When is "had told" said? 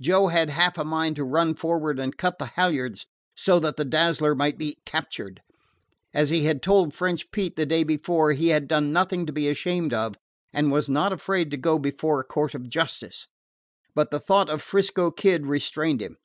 6.44-6.94